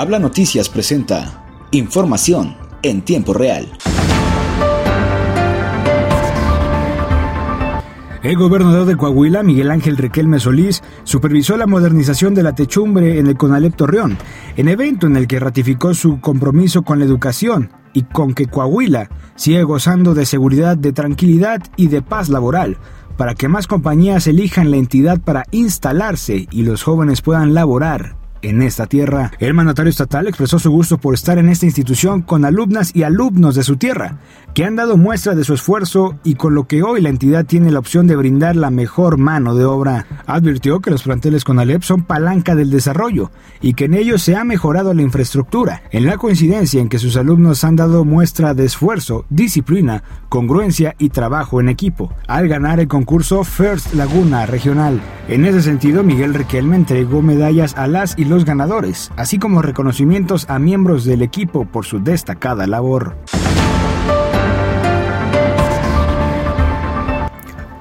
[0.00, 3.70] Habla Noticias presenta información en tiempo real.
[8.22, 13.26] El gobernador de Coahuila, Miguel Ángel Riquelme Solís, supervisó la modernización de la techumbre en
[13.26, 14.16] el Conalep Torreón,
[14.56, 19.10] en evento en el que ratificó su compromiso con la educación y con que Coahuila
[19.36, 22.78] sigue gozando de seguridad, de tranquilidad y de paz laboral,
[23.18, 28.62] para que más compañías elijan la entidad para instalarse y los jóvenes puedan laborar en
[28.62, 29.32] esta tierra.
[29.38, 33.54] El mandatario estatal expresó su gusto por estar en esta institución con alumnas y alumnos
[33.54, 34.18] de su tierra,
[34.54, 37.70] que han dado muestra de su esfuerzo y con lo que hoy la entidad tiene
[37.70, 40.06] la opción de brindar la mejor mano de obra.
[40.26, 43.30] Advirtió que los planteles con Alep son palanca del desarrollo
[43.60, 47.16] y que en ellos se ha mejorado la infraestructura, en la coincidencia en que sus
[47.16, 52.88] alumnos han dado muestra de esfuerzo, disciplina, congruencia y trabajo en equipo, al ganar el
[52.88, 55.00] concurso First Laguna Regional.
[55.30, 60.50] En ese sentido, Miguel Riquelme entregó medallas a las y los ganadores, así como reconocimientos
[60.50, 63.16] a miembros del equipo por su destacada labor.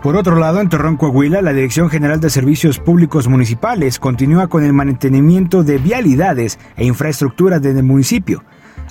[0.04, 4.64] Por otro lado, en Torreón, Coahuila, la Dirección General de Servicios Públicos Municipales continúa con
[4.64, 8.44] el mantenimiento de vialidades e infraestructura del municipio.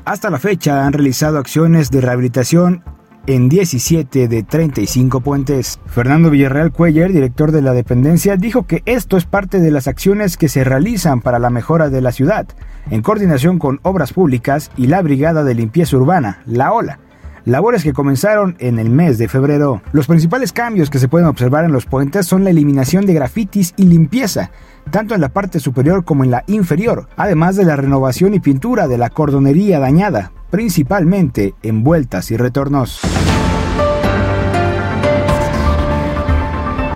[0.05, 2.83] Hasta la fecha han realizado acciones de rehabilitación
[3.29, 5.79] en 17 de 35 puentes.
[5.87, 10.39] Fernando Villarreal Cuellar, director de la dependencia, dijo que esto es parte de las acciones
[10.39, 12.47] que se realizan para la mejora de la ciudad,
[12.91, 17.01] en coordinación con Obras Públicas y la Brigada de Limpieza Urbana, la OLA
[17.49, 19.81] labores que comenzaron en el mes de febrero.
[19.93, 23.73] Los principales cambios que se pueden observar en los puentes son la eliminación de grafitis
[23.77, 24.51] y limpieza,
[24.91, 28.87] tanto en la parte superior como en la inferior, además de la renovación y pintura
[28.87, 33.01] de la cordonería dañada, principalmente en vueltas y retornos.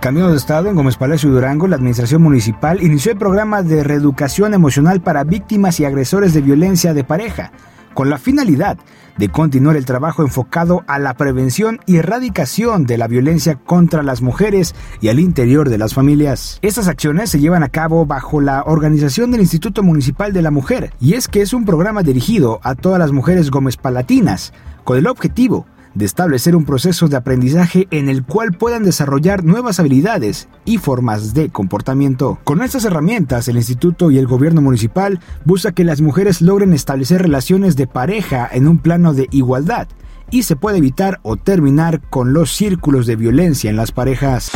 [0.01, 4.53] Camino de Estado en Gómez Palacio Durango, la Administración Municipal inició el programa de reeducación
[4.53, 7.53] emocional para víctimas y agresores de violencia de pareja
[7.95, 8.79] con la finalidad
[9.19, 14.23] de continuar el trabajo enfocado a la prevención y erradicación de la violencia contra las
[14.23, 16.59] mujeres y al interior de las familias.
[16.63, 20.93] Estas acciones se llevan a cabo bajo la organización del Instituto Municipal de la Mujer,
[21.01, 24.53] y es que es un programa dirigido a todas las mujeres gómez palatinas,
[24.85, 29.81] con el objetivo de establecer un proceso de aprendizaje en el cual puedan desarrollar nuevas
[29.81, 32.39] habilidades y formas de comportamiento.
[32.45, 37.23] Con estas herramientas, el instituto y el gobierno municipal busca que las mujeres logren establecer
[37.23, 39.89] relaciones de pareja en un plano de igualdad
[40.31, 44.51] y se puede evitar o terminar con los círculos de violencia en las parejas.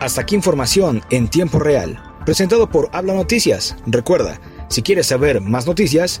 [0.00, 3.74] Hasta aquí información en tiempo real, presentado por Habla Noticias.
[3.86, 6.20] Recuerda, si quieres saber más noticias,